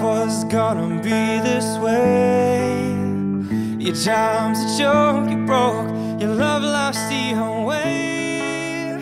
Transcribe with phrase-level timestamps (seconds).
[0.00, 2.84] was gonna be this way.
[3.78, 5.88] Your time's a joke, you broke,
[6.20, 7.34] your love life's the
[7.66, 8.98] way.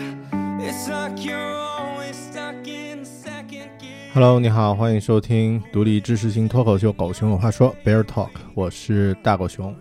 [0.59, 4.11] It's like you're always stuck in second gear.
[4.13, 9.75] Hello，你好，欢迎收听独立知识型脱口秀《狗熊有话说》Bear Talk，我是大狗熊。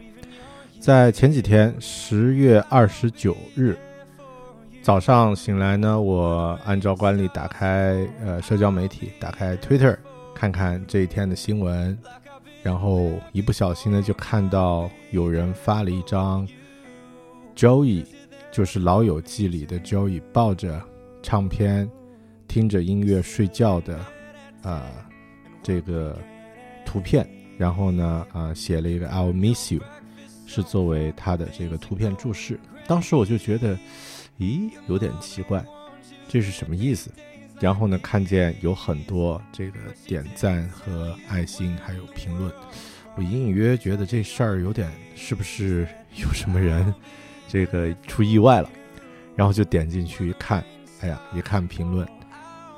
[0.78, 3.77] 在前几天，十月二十九日
[4.83, 9.96] 早上醒来呢，我按照惯例打开呃社交媒体，打开 Twitter
[10.36, 11.96] 看看这一天的新闻，
[12.62, 16.46] 然后一不小心呢就看到有人发了一张
[17.56, 18.04] Joey，
[18.52, 20.78] 就是《老友记》里的 Joey 抱着
[21.22, 21.90] 唱片
[22.46, 23.98] 听着音乐睡觉的
[24.62, 24.82] 呃
[25.62, 26.18] 这个
[26.84, 27.26] 图片，
[27.56, 29.80] 然后呢啊、写了一个 I'll miss you，
[30.45, 32.60] 是作为他的这个图片注释。
[32.87, 33.74] 当时我就觉得，
[34.38, 35.64] 咦，有点奇怪，
[36.28, 37.10] 这是什么意思？
[37.60, 42.52] 然后呢，看见有很多这个点赞和爱心，还有评论，
[43.16, 46.95] 我隐隐约约觉得这事儿有点是不是有什么人
[47.49, 48.71] 这个出意外了？
[49.34, 50.62] 然后就点进去一看，
[51.01, 52.07] 哎呀，一看评论，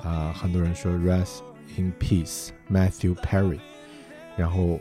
[0.03, 1.41] 啊、很多人说 “rest
[1.77, 3.59] in peace, Matthew Perry”，
[4.37, 4.81] 然后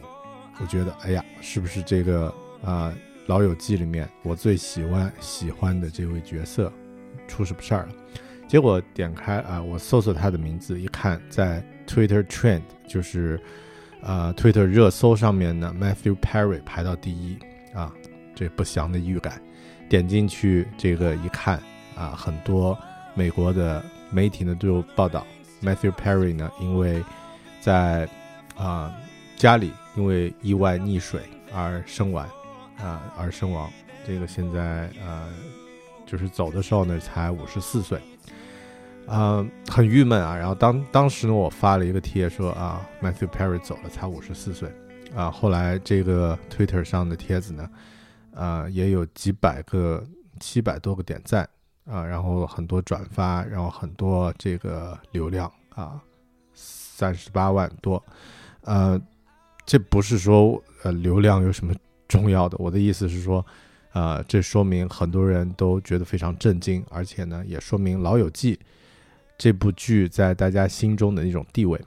[0.59, 2.93] 我觉得，哎呀，是不是这个啊、
[3.25, 6.71] 老友记》里面我最喜欢喜欢的这位角色
[7.27, 7.89] 出什么事儿了？
[8.47, 13.39] 结果点开啊、我搜索他的名字，一看在 Twitter Trend，就是
[14.01, 17.37] 啊、Twitter 热搜上面呢，Matthew Perry 排到第一
[17.73, 17.91] 啊，
[18.33, 19.41] 这不祥的预感。
[19.89, 21.61] 点进去这个一看
[21.95, 22.77] 啊，很多
[23.15, 25.25] 美国的媒体呢都有报道
[25.61, 27.03] ，Matthew Perry 呢因为
[27.59, 28.07] 在
[28.55, 28.93] 啊、
[29.35, 31.21] 家里因为意外溺水
[31.53, 32.27] 而身亡
[32.77, 33.69] 啊而身亡，
[34.05, 35.27] 这个现在呃
[36.07, 38.01] 就是走的时候呢才五十四岁，
[39.05, 40.35] 啊、很郁闷啊。
[40.35, 44.71] 然后当当时呢我发了一个贴说啊 Matthew Perry 走了才五十四岁
[45.15, 47.69] 啊，后来这个 Twitter 上的帖子呢。
[48.35, 50.05] 啊，也有几百个、
[50.39, 51.41] 七百多个点赞
[51.85, 55.99] 啊，然后很多转发，然后很多这个流量啊，
[56.53, 58.03] 三十八万多。
[58.61, 59.01] 呃，
[59.65, 61.73] 这不是说呃流量有什么
[62.07, 63.43] 重要的，我的意思是说，
[63.97, 68.55] 啊，这说明很多人都觉得非常震惊，而且呢，也说明《老友记》
[69.37, 71.79] 这部剧在大家心中的那种地位。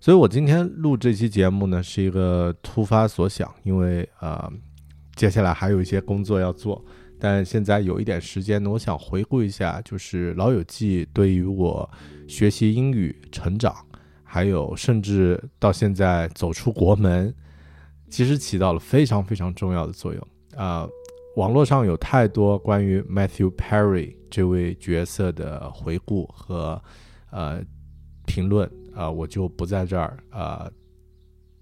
[0.00, 4.08] 所以我今天录这期节目呢，是一个突发所想，因为。
[4.20, 4.52] 呃
[5.14, 6.82] 接下来还有一些工作要做，
[7.20, 11.88] 但现在有一点时间呢，我想回顾一下，就是《老友记》对于我
[12.26, 13.76] 学习英语、成长，
[14.24, 17.32] 还有甚至到现在走出国门，
[18.08, 20.88] 其实起到了非常非常重要的作用啊、
[21.36, 26.82] 网络上有太多关于 Matthew Perry 这位角色的回顾和
[27.30, 27.62] 呃
[28.26, 30.70] 评论啊、我就不在这儿啊。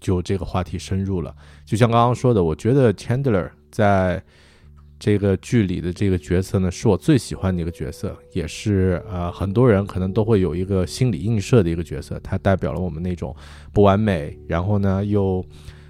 [0.01, 1.31] 就这个话题深入了，
[1.63, 4.19] 就像刚刚说的，我觉得 Chandler 在
[4.97, 12.19] 这个剧里的这个角色呢，是我最喜欢的一个角色，也是呃很多人可能都会有一个心理映射的一个角色。
[12.21, 13.35] 它代表了我们那种
[13.71, 15.45] 不完美，然后呢又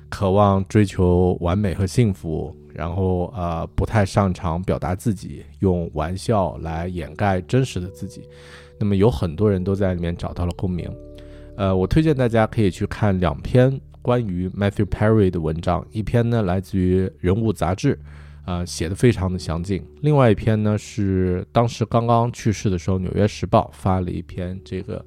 [0.09, 8.21] 渴望追求完美和幸福，然后呃不太擅长表达自己，用玩笑来掩盖真实的自己。
[8.79, 10.91] 那么有很多人都在里面找到了共鸣。
[11.55, 13.79] 呃，我推荐大家可以去看两篇。
[14.03, 17.99] 关于 Matthew Perry 的文章，一篇呢来自于《人物》杂志，
[18.43, 25.05] 啊、写的非常的详尽；另外一篇呢是当时刚刚去世的时候，《纽约时报》发了一篇这个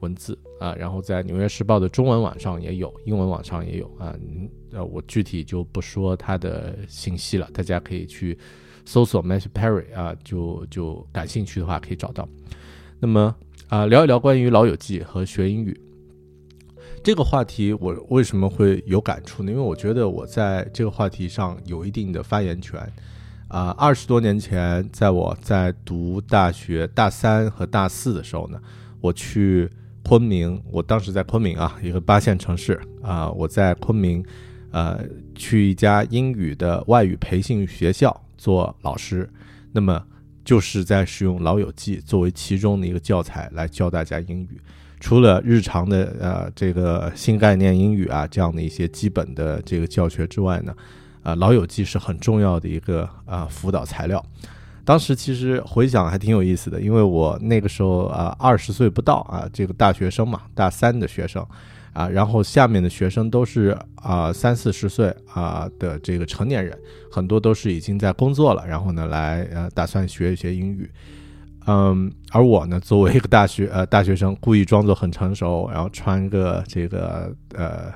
[0.00, 4.14] 文字啊、然后在《纽约时报》的中文网上也有，英文网上也有啊。
[4.20, 4.48] 嗯，
[4.90, 8.38] 我具体就不说它的信息了，大家可以去
[8.84, 12.28] 搜索 Matthew Perry 啊，就就感兴趣的话可以找到。
[12.98, 13.34] 那么
[13.68, 15.78] 啊、聊一聊关于《老友记》和学英语。
[17.02, 19.50] 这个话题我为什么会有感触呢？
[19.50, 22.80] 因为我觉得我在这个话题上有一定的发言权。
[23.48, 28.60] 啊、二十多年前，在我在读大学大三和大四的时候呢，
[29.00, 29.70] 我去
[30.06, 34.24] 昆明，我当时在昆明啊，一个八线城市啊、我在昆明，
[34.70, 35.04] 呃，
[35.34, 39.28] 去一家英语的外语培训学校做老师，
[39.72, 40.00] 那么
[40.44, 44.60] 就是在使用《老友记》作为其中的一个教材来教大家英语。
[45.00, 50.72] 除了日常的呃这个新概念英语啊这样的一些基本的这个教学之外呢，
[51.24, 54.24] 啊、老友记是很重要的一个啊、辅导材料。
[54.86, 61.44] 当时其实回想还挺有意思的，因为我那个时候啊二十岁不到啊，这个大学生嘛，大三的学生
[61.92, 66.78] 啊，然后下面的学生都是啊三四十岁啊的这个成年人，
[67.10, 70.88] 很多都是已经在工作了，然后呢来呃打算学一学英语。
[71.66, 77.92] 嗯，而我呢，作为一个大学呃大学生，故意装作很成熟，然后穿个这个呃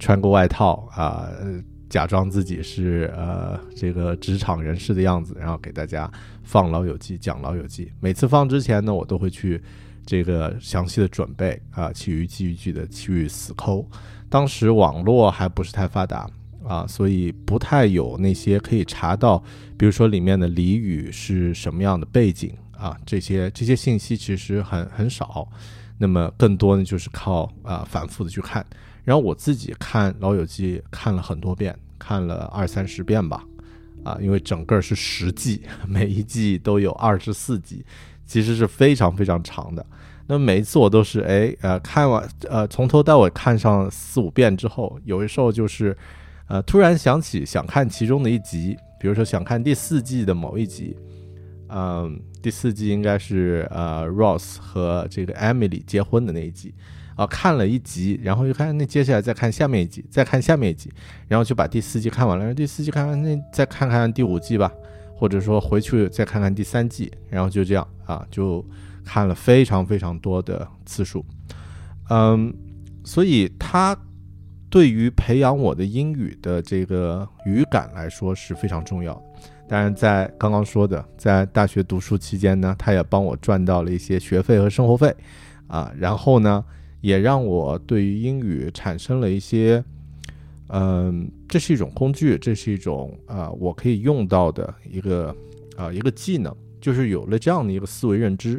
[0.00, 6.10] 穿个外套啊、呃假装自己是呃这个职场人士的样子，然后给大家
[6.42, 7.86] 放《老友记》讲《老友记》。
[8.00, 9.62] 每次放之前呢，我都会去
[10.04, 13.88] 这个详细的准备啊，去一句一句的去死抠。
[14.28, 16.28] 当时网络还不是太发达
[16.64, 19.38] 啊，所以不太有那些可以查到，
[19.76, 25.48] 比如说里面的俚语是什么样的背景啊，这些这些信息其实很很少。
[25.96, 28.66] 那么更多呢，就是靠啊反复的去看。
[29.04, 33.44] 然后我自己看《老友记》看了很多遍，看了二三十遍吧，
[34.02, 37.84] 啊，因为整个是十季， 每一季都有二十四集，
[38.24, 39.84] 其实是非常非常长的。
[40.26, 45.94] 那每一次我都是哎呃看完呃从头到尾看上四五遍之后，有的时候就是
[46.48, 50.96] 呃突然想起想看其中的一集，比如说想看第四季的某一集，
[51.68, 56.74] 嗯，第四季应该是呃 Ross 和这个 Emily 结婚的那一集。
[57.16, 60.92] 啊，看了一集，然后又看那接下来再看下面一集，再看下面一集，
[61.28, 62.44] 然后就把第四季看完了。
[62.44, 64.72] 然后第四季看完，那再看看第五季吧，
[65.14, 68.64] 或者说回去再看看第三季，然后就这样啊，就
[69.04, 71.24] 看了非常非常多的次数。
[72.10, 72.52] 嗯，
[73.04, 73.96] 所以它
[74.68, 79.22] 对于培养我的英语的这个语感来说是非常重要的。
[79.68, 85.14] 当然，在刚刚说的，在大学读书期间呢，他也帮我赚到了一些学费和生活费
[85.68, 86.64] 啊，然后呢。
[87.04, 89.84] 也让我对于英语产生了一些，
[90.68, 95.36] 嗯，这是一种工具，这是一种啊，我可以用到的一个
[95.76, 98.58] 啊一个技能，就是有了这样的一个思维认知，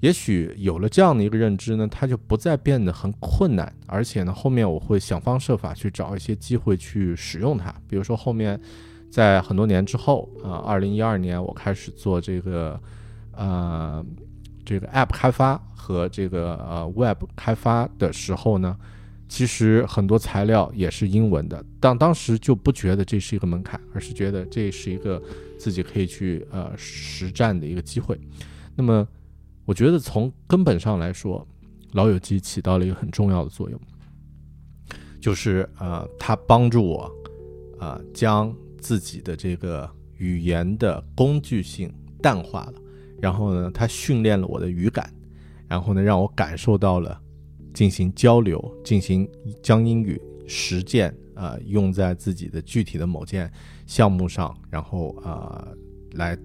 [0.00, 8.60] 也许有了这样的一个认知呢，它就不再变得很困难，而且呢，后面我会想方设法去找一些机会去使用它，比如说后面
[9.10, 12.80] 在很多年之后啊，二零一二年我开始做这个，
[13.32, 14.06] 呃。
[14.70, 18.78] 这个 App 开发和这个呃 Web 开发的时候呢，
[19.28, 25.20] 其实很多材料也是英文的，但当时就不觉得这是一个门槛，而是觉得这是一个
[25.58, 28.16] 自己可以去呃实战的一个机会。
[28.76, 29.04] 那么，
[29.64, 31.44] 我觉得从根本上来说，
[31.90, 33.80] 老友记起到了一个很重要的作用，
[35.20, 37.10] 就是呃，它帮助我
[37.80, 41.92] 啊将自己的这个语言的工具性
[42.22, 42.74] 淡化了。
[43.20, 45.12] 然后呢，它训练了我的语感，
[45.68, 47.20] 然后呢，让我感受到了
[47.74, 49.28] 进行交流、进行
[49.62, 53.52] 将英语实践啊用在自己的具体的某件
[53.86, 55.68] 项目上，然后啊
[56.12, 56.36] 来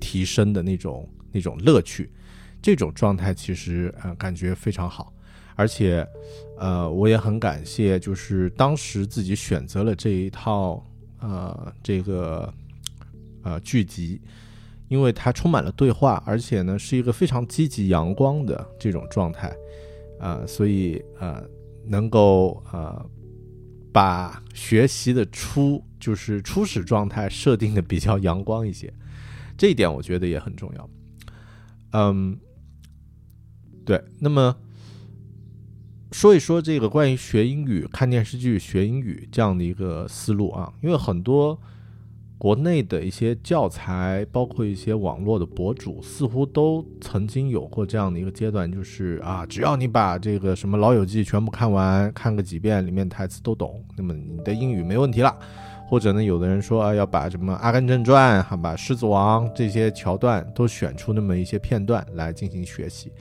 [0.00, 2.10] 提升的那种那种乐趣。
[2.62, 5.12] 这种状态其实呃感觉非常好，
[5.54, 6.06] 而且
[6.58, 10.82] 呃我也很感谢，就是当时自己选择了这一套
[11.20, 12.50] 呃这个
[13.42, 14.18] 呃剧集。
[14.88, 19.50] 因为它充满了对话，而且呢是一个非常积极阳光的这种状态，
[20.20, 21.42] 啊，所以呃
[21.86, 23.04] 能够呃
[23.92, 28.92] 把学习的初就是初始状态设定的比较阳光一些，
[29.56, 30.90] 这一点我觉得也很重要。
[31.92, 32.38] 嗯，
[33.86, 34.54] 对，那么
[36.12, 41.58] 说一说这个关于学英语、看电视剧学英语这样的一个思路啊，因为很多。
[42.36, 55.34] 国内的一些教材，包括一些网络的博主，似乎都曾经有过这样的一个阶段，就是啊，只要你把这个什么《老友记》全部看完，看个几遍，里面台词都懂，那么你的英语没问题了。
[55.86, 63.12] 或者呢，有的人说啊，要把什么《阿甘正传》哈，把《狮子王》这些桥段都选出那么一些片段来进行学习。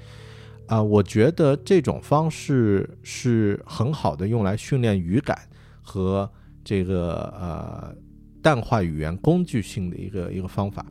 [0.67, 5.37] 啊，我觉得这种方式是很好的，用来训练语感
[5.81, 6.29] 和
[6.63, 7.95] 这个呃。
[8.43, 10.85] 淡化语言工具性的一个一个方法，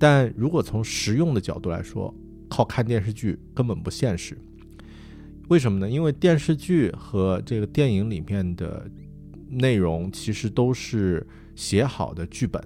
[0.00, 2.12] 但如果从实用的角度来说，
[2.48, 4.36] 靠看电视剧根本不现实。
[5.48, 5.88] 为什么呢？
[5.88, 8.90] 因为电视剧和这个电影里面的
[9.48, 11.24] 内容其实都是
[11.54, 12.60] 写好的剧本，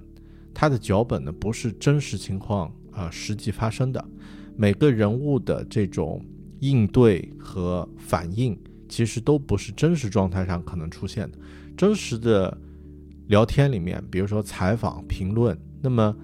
[0.51, 4.03] 它的脚本呢不是真实情况啊实际发生的，
[4.57, 6.25] 每个人物的这种
[6.59, 8.59] 应对和反应
[8.89, 11.37] 其实都不是真实状态上可能出现的，
[11.77, 12.57] 真实的。
[13.27, 16.15] 聊天里面，比如说采访、评论，那么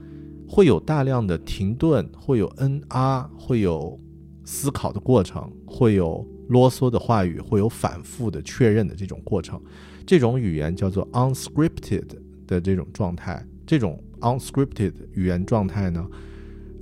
[0.48, 4.00] 会有大量的停顿，会有嗯啊，会有
[4.44, 9.62] 思考的过程，会有啰嗦的话语，会有反复的确认的这种过程。
[10.06, 12.08] 这种语言叫做 unscripted
[12.48, 13.46] 的这种状态。
[13.66, 16.06] 这种 unscripted 语言状态呢，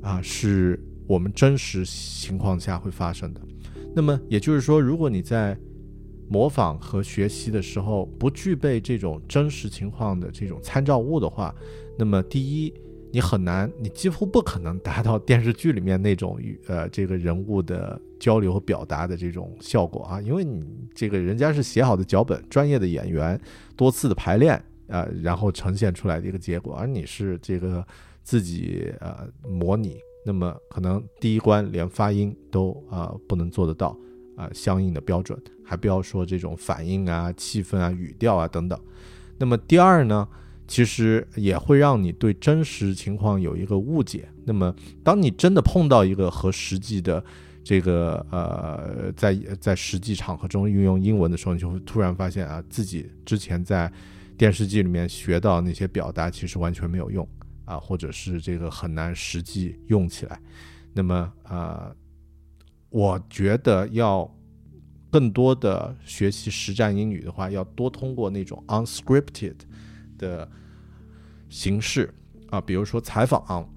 [0.01, 3.41] 啊，是我们真实情况下会发生的。
[3.93, 5.57] 那么也就是说，如果你在
[6.29, 11.53] 模仿和学习的时候不具备这种真实情况的这种参照物的话，
[11.97, 12.73] 那么第一，
[13.11, 23.39] 你很难，你几乎不可能达到电视剧里面那种与呃这个人物的交流和表达的这种效果啊，因为你这个人家是写好的脚本，专业的演员，
[23.75, 27.85] 多次的排练啊、然后呈现出来的一个结果，而你是这个
[28.23, 33.97] 自己呃模拟，那么可能第一关连发音都啊、不能做得到。
[34.37, 38.79] 啊、相应的标准，还不要说这种反应啊、气氛啊、语调啊等等。
[39.37, 40.25] 那么第二呢？
[40.69, 44.27] 其实也会让你对真实情况有一个误解。
[44.43, 47.23] 那么，当你真的碰到一个和实际的
[47.63, 53.89] 这个呃，在在实际场合中运用英文的时候，你就会突然发现啊，自己之前在
[54.37, 57.25] 电视剧里面学到那些表达，其实完全没有用
[57.63, 60.37] 啊，或者是这个很难实际用起来。
[60.91, 61.89] 那么啊、
[62.89, 64.33] 我觉得要
[65.09, 69.55] 更多的学习实战英语的话，要多通过那种 unscripted
[70.17, 70.49] 的
[71.49, 72.13] 形式
[72.49, 73.67] 啊，比如说采访，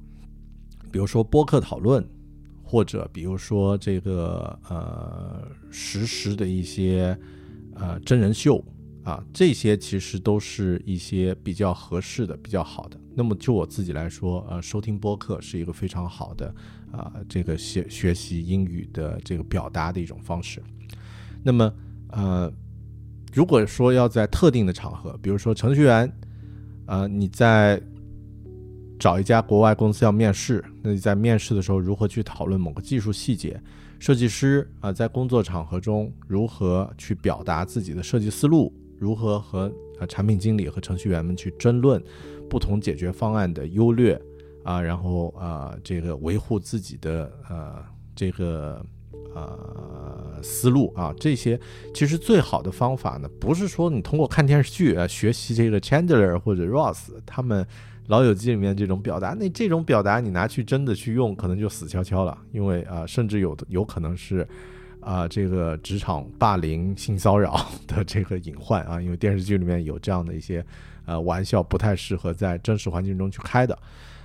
[0.92, 2.04] 比如说播客讨论，
[2.62, 7.18] 或者比如说这个呃实时的一些
[7.74, 8.64] 呃真人秀
[9.02, 13.00] 啊，这些其实都是一些比较合适的、比较好的。
[13.14, 16.54] 那么就我自己来说，呃，收听播客是一个非常好的
[16.92, 20.62] 啊、这个学学习英语的这个表达的一种方式。
[21.42, 21.72] 那么
[22.08, 22.52] 呃，
[23.32, 26.12] 如果说要在特定的场合，比如说程序员。
[26.86, 27.80] 呃，你在
[28.98, 33.62] 找一家国外公司要面试，那你在面试的时候如何去讨论某个技术细节？
[34.00, 38.72] 设计师啊、在工作场合中如何去表达自己的设计思路？
[39.00, 42.00] 如何和呃产品经理和程序员们去争论
[42.48, 44.20] 不同解决方案的优劣
[44.62, 44.80] 啊？
[44.80, 47.82] 然后啊、这个维护自己的呃
[48.14, 48.84] 这个
[49.34, 51.58] 呃思路啊，这些
[51.94, 57.64] 其实最好的方法呢，不是说你通过看电视剧啊学习这个 Chandler 或者 Ross 他们
[58.08, 64.46] 《老友记》里面这种表达，那这种表达你拿去真的去用，可能就死翘翘了，因为啊、甚至有的有可能是
[65.00, 70.64] 啊、这个职场霸凌、性骚扰 的这个隐患啊，因为电视剧里面有这样的一些
[71.06, 73.76] 呃玩笑，不太适合在真实环境中去开的。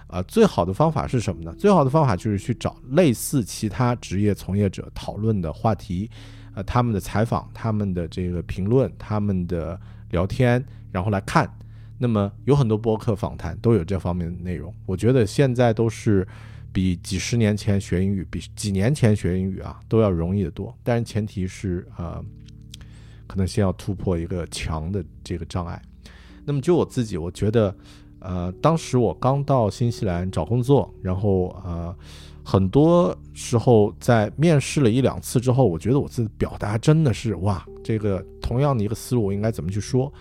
[0.07, 1.53] 啊，最好的方法是什么呢？
[1.57, 6.09] 最好的方法就是去找类似其他职业从业者讨论的话题，
[6.53, 9.79] 呃，他们的采访、他们的这个评论、他们的
[10.11, 11.51] 聊天，然后来看。
[11.97, 16.27] 那么有很多播客访谈都有这方面的内容，我觉得现在都是
[16.75, 20.77] 比几十年前学英语、比几年前学英语啊都要容易得多。
[20.83, 22.21] 但是前提是呃，
[23.25, 25.81] 可能先要突破一个强的这个障碍。
[26.43, 27.73] 那么就我自己，我觉得。
[28.19, 31.95] 呃，当时我刚到新西兰找工作，然后呃，
[32.43, 40.11] 很多时候在面试了一两次之后，我觉得我自己表达真的是哇，这个同样的一个思路，我应该怎么去说？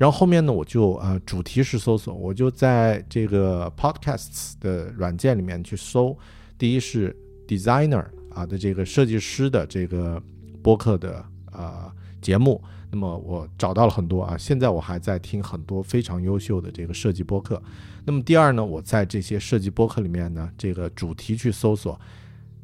[0.00, 6.16] 然后后面呢，我就呃主题式搜索，我就在这个 Podcasts 的软件里面去搜，
[6.56, 7.14] 第一是
[7.46, 10.18] designer 啊的这个设计师的这个
[10.62, 11.92] 播客的啊、
[12.22, 12.64] 节目。
[12.90, 17.62] 那么我找到了很多啊，现在我还在听很多非常优秀的这个设计播客。
[18.06, 22.00] 那么第二呢，我在这些设计播客里面呢，这个主题去搜索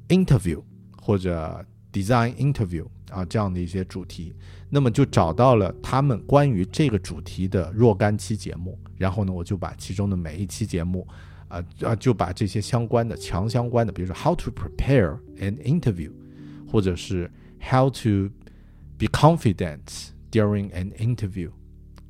[0.09, 0.63] interview
[0.99, 1.63] 或者
[1.97, 4.35] design interview 啊这样的一些主题，
[4.69, 8.79] 那么就找到了他们关于这个主题的若干期节目。
[8.99, 11.07] 然后呢，我就把其中的每一期节目
[11.49, 16.11] 啊啊就把这些相关的强相关的，比如说 how to prepare an interview，
[16.71, 18.29] 或者是 how to
[18.99, 21.51] be confident during an interview，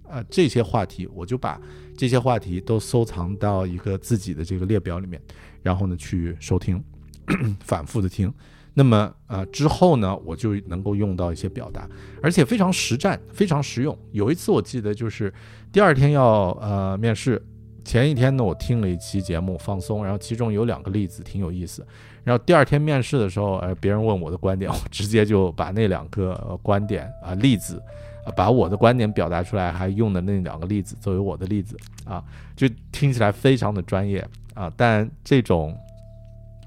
[0.08, 1.60] 啊、这些话题我就把
[1.96, 5.20] 这些话题都收藏到一个自己的这个列表里面，
[5.62, 6.82] 然后呢去收听，
[7.60, 8.32] 反复的听。
[8.78, 11.88] 那么呃之后呢，我就能够用到一些表达，
[12.22, 13.96] 而且非常实战，非常实用。
[14.12, 15.32] 有一次我记得就是
[15.72, 17.42] 第二天要呃面试，
[17.82, 21.86] 前一天呢我听了一期节目放松，然后其中有两个例子挺有意思。
[22.22, 27.82] 然后第二天面试的时候，呃，别人问我的观点，我直接就把那两个、观点啊、例子，
[28.26, 32.22] 啊，把我的观点表达出来，还用的那两个例子作为我的例子啊，
[32.54, 34.70] 就听起来非常的专业啊。
[34.76, 35.74] 但这种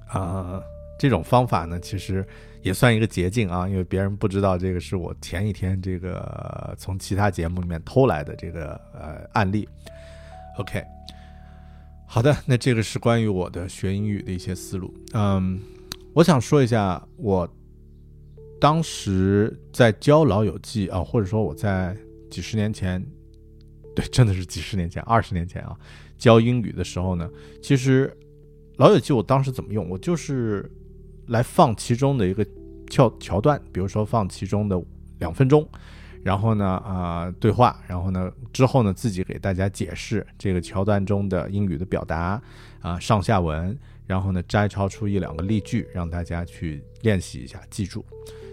[0.07, 0.59] 啊、
[0.99, 2.23] 这种方法呢，其实
[2.61, 9.67] 也算一个捷径啊，因为别人不知道这个是我前一天这个从其他节目里面偷来的这个呃案例。
[10.57, 10.83] OK。
[12.11, 14.91] 好的，那这个是关于我的学英语的一些思路。
[15.13, 15.59] 嗯，
[16.11, 17.47] 我想说一下，我
[18.59, 21.95] 当时在教《老友记》啊，或者说我在
[22.31, 22.99] 几十年前，
[23.95, 25.77] 对，真的是几十年前，二十年前啊，
[26.17, 27.29] 教英语的时候呢，
[27.61, 28.07] 其实
[28.77, 30.67] 《老友记》我当时怎么用，我就是
[31.29, 32.45] 来放其中的一个
[32.89, 34.79] 桥桥段，比如说放其中的
[35.19, 35.67] 两分钟，
[36.23, 42.41] 然后呢，啊，对话，然后呢，之后呢，自己给大家解释这个桥段中的英语的表达
[42.81, 48.03] 啊，上下文，然后呢，摘抄出一两个例句，让大家去练习一下，记住。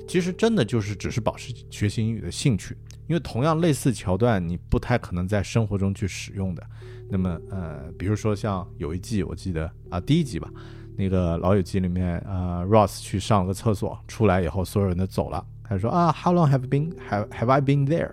[0.06, 2.76] 其实真的就是只是保持学习英语的兴趣，
[3.08, 6.62] 因为同样类似桥段，你不太可能在生活中去使用的。
[7.08, 10.48] 那么，呃，比如说像有一季，我记得啊，第一集吧，
[10.96, 15.44] 那个老友记里面，呃，Ross 去上了个厕所，出来以后，所有人都走了。
[15.62, 18.12] 他说啊，How long have been have have I been there？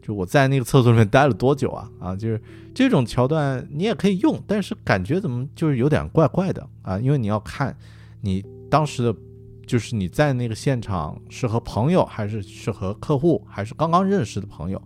[0.00, 1.90] 就我在那个厕所里面待了多久啊？
[1.98, 2.40] 啊，就是
[2.74, 6.98] 这种桥段你也可以用，但是感觉怎么就是有点怪怪的啊？
[6.98, 7.76] 因为你要看
[8.20, 9.18] 你当时的，
[9.66, 14.80] 就是你在那个现场是和朋友，还是是和客户，还是刚刚认识的朋友？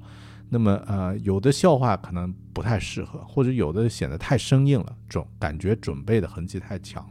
[0.49, 7.05] 那么呃，有的笑话可能不太适合，或者有的显得太生硬了，准感觉准备的痕迹太强。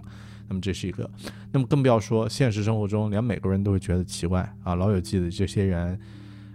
[0.49, 1.09] 那么这是一个，
[1.51, 4.75] 那么更不要说现实生活中，连美国人都会觉得奇怪啊！
[4.75, 5.99] 老友记的这些人，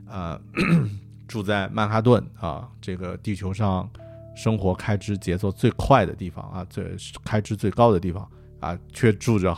[0.08, 0.40] 呃，
[1.28, 3.88] 住在曼哈顿啊，这个地球上
[4.34, 8.26] 生活开支节奏最快的地方啊，最开支最高的地方
[8.60, 9.54] 啊，却住着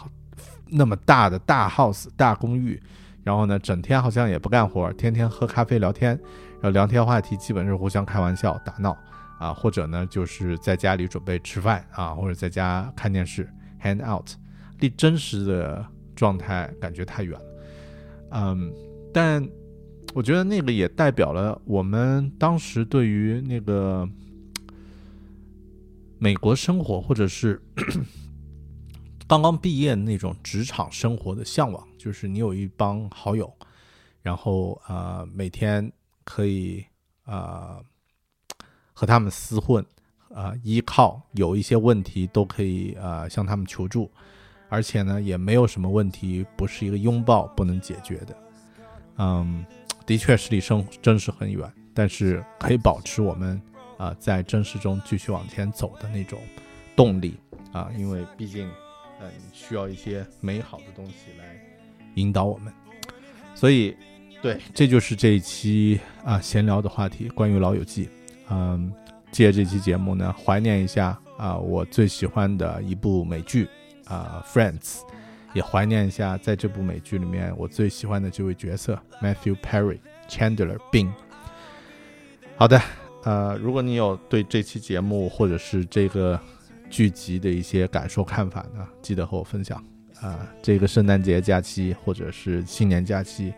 [0.66, 2.82] 那么大的大 house 大公寓，
[3.22, 6.18] 然后呢，整天好像也不干活，天天喝咖啡聊天，
[6.70, 8.96] 聊天话题基本是互相开玩笑打闹
[9.38, 13.48] 啊，或者呢，就是在家里准备吃饭啊，或者在家看电视。
[13.82, 14.26] hand out，
[14.78, 17.46] 离真实的状态感觉太远了，
[18.30, 18.72] 嗯，
[19.12, 19.46] 但
[20.14, 24.08] 我觉得那个也代表了我们当时对于那个
[26.18, 27.60] 美国生活，或者是
[29.26, 33.52] 刚刚毕业那种职场生活的向往，就是你有一帮好友，
[34.22, 35.92] 然后啊每天
[36.24, 36.84] 可以
[37.24, 37.80] 啊
[38.92, 39.84] 和他们厮混。
[40.34, 44.10] 啊，依靠有一些问题都可以啊向他们求助，
[44.68, 48.36] 而且呢也没有什么问题不是一个拥抱不能解决的。
[49.18, 49.64] 嗯，
[50.04, 53.62] 的确是离生真实很远，但是可以保持我们
[53.96, 56.40] 啊在真实中继续往前走的那种
[56.96, 57.38] 动力
[57.70, 58.68] 啊，因为毕竟
[59.20, 61.56] 嗯需要一些美好的东西来
[62.16, 62.74] 引导我们。
[63.54, 63.96] 所以，
[64.44, 68.04] 对，这就是这一期啊闲聊的话题，关于《老友记》。
[68.50, 68.92] 嗯。
[69.32, 73.66] 借这期节目呢，怀念一下啊，我最喜欢的一部美剧
[74.04, 74.78] 啊，《Friends》，
[75.54, 81.10] 也怀念一下在这部美剧里面我最喜欢的这位角色 Matthew Perry Chandler Bing。
[82.54, 82.80] 好的，
[83.24, 86.38] 呃，如果你有对这期节目或者是这个
[86.88, 89.82] 剧集的一些感受看法呢，记得和我分享
[90.20, 90.46] 啊。
[90.62, 93.52] 这个圣诞节假期或者是新年假期，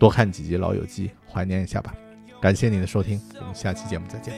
[0.00, 1.94] 多看几集《老友记》，怀念一下吧。
[2.40, 4.32] 感谢你的收听，我们下期节目再见。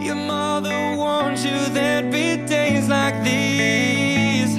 [0.00, 4.58] Your mother warned you there'd be days like these.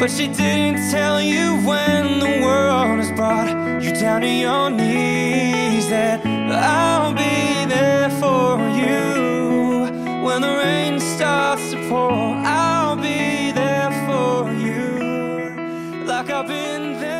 [0.00, 3.48] But she didn't tell you when the world has brought
[3.80, 5.88] you down to your knees.
[5.88, 12.10] That I'll be there for you when the rain starts to pour.
[12.10, 17.19] I'll be there for you like I've been there.